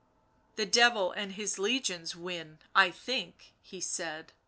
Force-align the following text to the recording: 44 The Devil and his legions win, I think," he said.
44 0.55 0.55
The 0.65 0.71
Devil 0.71 1.11
and 1.11 1.31
his 1.33 1.59
legions 1.59 2.15
win, 2.15 2.57
I 2.75 2.89
think," 2.89 3.53
he 3.61 3.79
said. 3.79 4.33